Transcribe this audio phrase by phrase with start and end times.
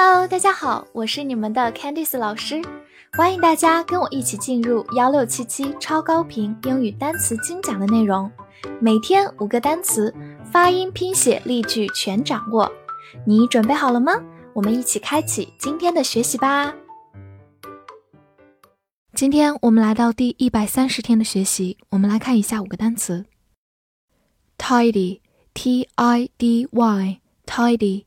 [0.00, 2.62] Hello，大家好，我是你们的 Candice 老师，
[3.14, 8.30] 欢迎大家跟我一起进入幺六七七超高频英语单词精讲的内容，
[8.80, 10.14] 每天五个单词，
[10.52, 12.70] 发音、拼写、例句全掌握。
[13.26, 14.12] 你准备好了吗？
[14.52, 16.72] 我们一起开启今天的学习吧。
[19.14, 23.26] 今天我们来到第一百三十天的学习，我们来看一下五个单词
[24.58, 28.04] ：tidy，t i d y，tidy。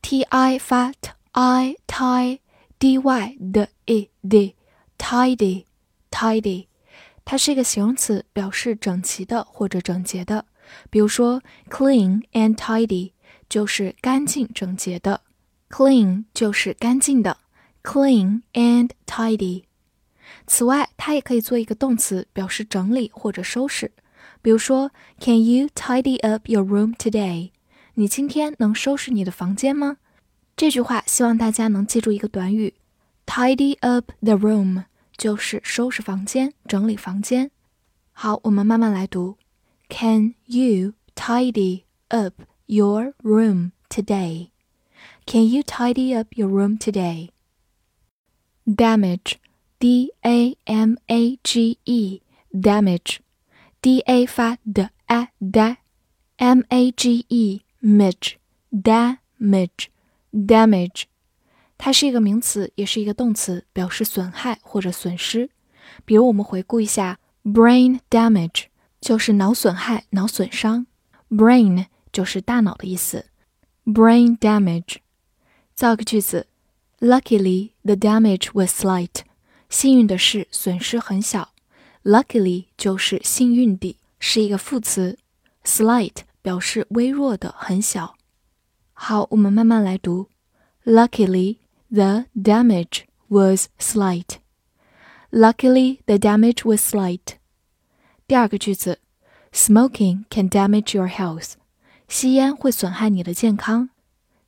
[0.00, 2.39] t i 发 t i t
[2.79, 4.55] d y 的 e d
[4.97, 5.65] tidy
[6.11, 6.67] tidy，
[7.25, 10.45] 它是一个形容词，表示整齐的或者整洁的。
[10.89, 13.11] 比如说 clean and tidy
[13.49, 15.21] 就是干净整洁的，
[15.69, 17.37] clean 就是干净的，
[17.83, 19.63] clean and tidy。
[20.47, 23.91] 此外，它也可以做一个动词，表示整理或者收拾。
[24.41, 27.51] 比如说，Can you tidy up your room today？
[27.95, 29.97] 你今天能收拾你的房间吗？
[30.57, 32.73] 这句话希望大家能记住一个短语，
[33.25, 34.85] tidy up the room，
[35.17, 37.51] 就是收拾房间、整理房间。
[38.11, 39.37] 好，我们慢慢来读。
[39.89, 44.49] Can you tidy up your room today?
[45.25, 47.29] Can you tidy up your room today?
[48.65, 49.33] Damage,
[49.79, 52.21] D A M A G E,
[52.53, 53.17] damage,
[53.81, 55.77] D A 发 d a d,
[56.37, 58.37] M A G E damage
[58.71, 59.89] damage
[60.32, 61.04] damage，
[61.76, 65.50] 它是一个名词，也是一个动词，表示损害或者损失。
[66.04, 68.64] 比如我们回顾一下，brain damage
[69.00, 70.86] 就是脑损害、脑损伤
[71.30, 73.26] ，brain 就是大脑的意思。
[73.84, 74.96] brain damage，
[75.74, 76.46] 造个句子
[77.00, 79.22] ：Luckily the damage was slight。
[79.68, 81.52] 幸运的是，损失很小。
[82.04, 85.18] Luckily 就是幸运的，是一个副词
[85.64, 86.22] ，slight。
[86.40, 88.16] 表示微弱的、很小。
[88.97, 90.29] 好，我们慢慢来读。
[90.85, 91.57] Luckily,
[91.89, 94.37] the damage was slight.
[95.31, 97.37] Luckily, the damage was slight.
[98.27, 98.99] 第二个句子，
[99.51, 101.53] Smoking can damage your health.
[102.07, 103.89] 吸烟会损害你的健康。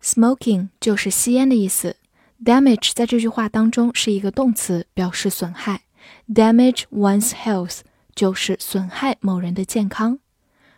[0.01, 1.95] Smoking 就是吸烟的意思。
[2.43, 5.81] Damage 在这句话当中是一个动词，表示损害。
[6.27, 7.79] Damage one's health
[8.13, 10.19] 就是损害某人的健康。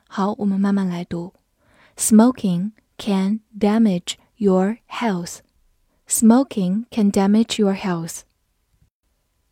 [0.07, 1.33] 好，我们慢慢来读。
[1.97, 2.71] Smoking
[3.01, 5.41] can damage your health.
[6.07, 8.21] Smoking can damage your health.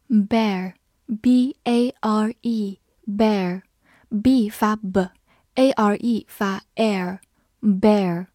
[0.10, 0.74] Bear,
[1.22, 3.64] b a r e, bear,
[4.10, 7.20] b 发 b，a r e 发 air,
[7.62, 8.28] bear。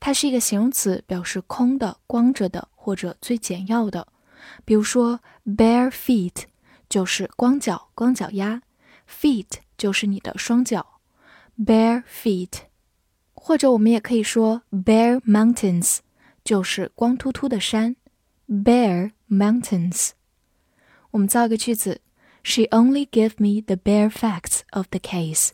[0.00, 4.08] 它是一个形容词，表示空的、光着的或者最简要的。
[4.64, 6.44] 比如说，bare feet
[6.88, 8.62] 就是光脚、光脚丫，
[9.08, 11.00] feet 就是你的双脚。
[11.58, 12.64] bare feet，
[13.41, 15.99] 或者我们也可以说 bare mountains，
[16.43, 17.95] 就是光秃秃的山。
[18.47, 20.09] bare mountains。
[21.11, 22.01] 我们造一个句子
[22.43, 25.51] ：She only gave me the bare facts of the case。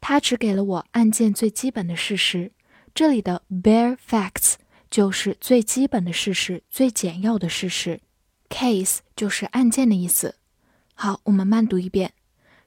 [0.00, 2.52] 她只给了我案件最基本的事实。
[2.94, 4.54] 这里的 bare facts
[4.88, 8.00] 就是最基本的事实、最简要的事实。
[8.48, 10.36] case 就是案件的意思。
[10.94, 12.12] 好，我们慢读一遍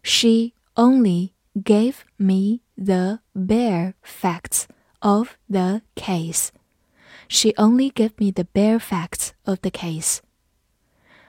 [0.03, 4.63] ：She only gave me the bare facts
[5.00, 6.50] of the case.
[7.28, 10.19] She only gave me the bare facts of the case.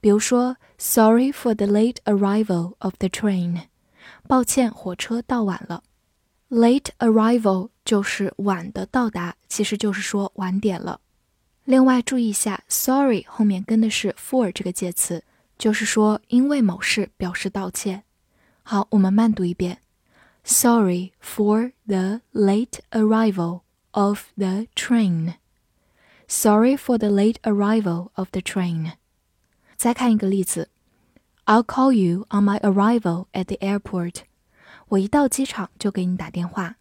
[0.00, 3.64] 比如说，Sorry for the late arrival of the train，
[4.28, 5.82] 抱歉，火车到晚了。
[6.50, 11.00] Late arrival 就是晚的到达，其实就是说晚点了。
[11.68, 15.24] 另外注意一下，sorry 后面跟的是 for 这个介词，
[15.56, 18.04] 就是说因为某事表示道歉。
[18.62, 19.78] 好，我们慢读一遍：
[20.44, 23.62] Sorry for the late arrival
[23.92, 25.34] of the train.
[26.28, 28.92] Sorry for the late arrival of the train.
[29.76, 30.68] 再看一个例子：
[31.46, 34.22] I'll call you on my arrival at the airport.
[34.88, 36.76] 我一到机场就给你打电话。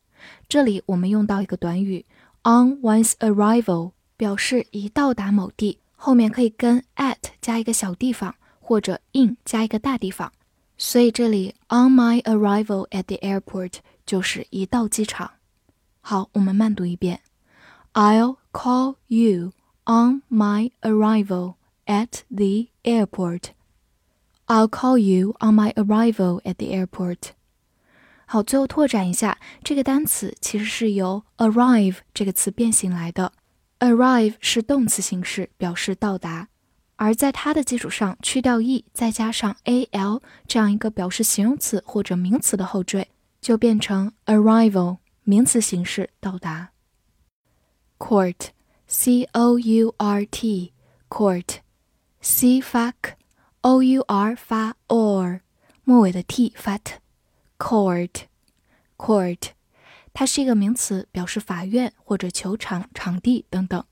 [0.47, 2.05] 这里我们用到一个短语
[2.43, 3.91] on one's arrival。
[4.17, 10.31] 表示已到达某地，后面可以跟 at 加一个小地方，或者 in 加一个大地方。
[10.77, 13.75] 所以这里 on my arrival at the airport
[14.05, 15.31] 就是一到机场。
[16.01, 17.21] 好，我们慢读一遍：
[17.93, 19.53] I'll call you
[19.85, 21.55] on my arrival
[21.85, 23.51] at the airport.
[24.47, 27.29] I'll call you on my arrival at the airport.
[28.25, 33.31] 好，最后拓展一下，这个单词其实是由 arrive 这个词变形来的。
[33.80, 36.48] Arrive 是动词形式，表示到达，
[36.96, 43.06] 而在它的基础上去掉 e，再加上 al 这样一个表示形容词或者名词的后缀，
[43.40, 44.96] 就变成 arrival。
[45.24, 46.70] 名词形式到达。
[47.98, 55.40] court，c o u r t，court，c 发 k，o u r 发 or，
[55.84, 59.50] 末尾的 t 发 t，court，court，
[60.12, 63.84] 它是一个名词，表示法院或者球场、场地等等。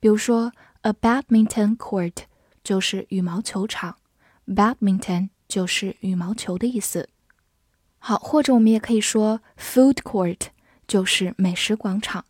[0.00, 2.14] 比如说，a badminton court
[2.62, 3.96] 就是羽毛球场
[4.46, 7.08] ，badminton 就是羽毛球的意思。
[7.98, 10.48] 好，或者我们也可以说 food court。
[10.88, 12.24] 就是美食广场，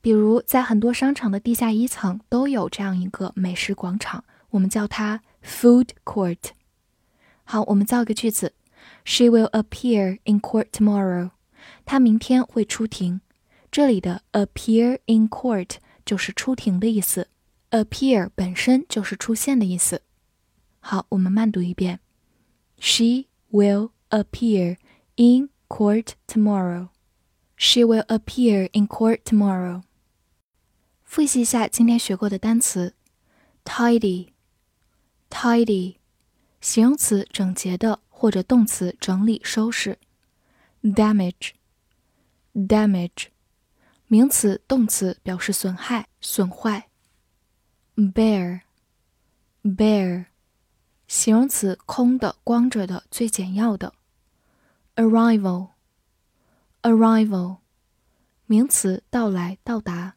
[0.00, 6.50] 比如在很多商场的地下一层都有这样一个美食广场，我们叫它 food court。
[7.44, 8.54] 好，我们造个句子
[9.04, 11.30] ：She will appear in court tomorrow。
[11.84, 13.20] 他明天会出庭。
[13.70, 17.28] 这里的 appear in court 就是出庭的意思
[17.70, 20.02] ，appear 本身就是出现的意思。
[20.80, 22.00] 好，我们慢读一遍
[22.78, 24.76] ：She will appear
[25.16, 26.88] in court tomorrow。
[27.56, 29.82] She will appear in court tomorrow.
[31.04, 32.94] 复习一下今天学过的单词
[33.64, 35.96] ：tidy，tidy，
[36.60, 39.98] 形容词整洁的，或者动词整理收拾
[40.82, 43.26] ；damage，damage，
[44.06, 46.88] 名词动词表示损害损坏。
[47.96, 50.26] ；bare，bare，
[51.06, 53.94] 形容词空的光着的最简要的。
[54.96, 55.70] ；arrival。
[56.82, 57.58] Arrival，
[58.46, 60.16] 名词，到来、到达。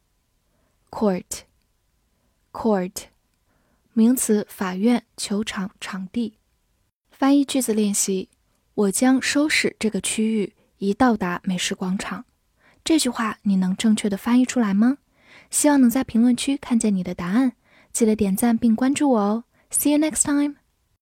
[0.90, 3.04] Court，court，
[3.92, 6.38] 名词，法院、球场、场地。
[7.08, 8.30] 翻译句子练习：
[8.74, 12.24] 我将收拾这个区域，已到达美食广场。
[12.84, 14.98] 这句话你能正确的翻译出来吗？
[15.50, 17.52] 希望能在评论区看见你的答案。
[17.92, 19.44] 记得点赞并关注我哦。
[19.70, 20.65] See you next time.